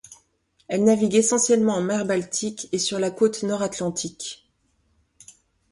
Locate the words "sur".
2.79-2.97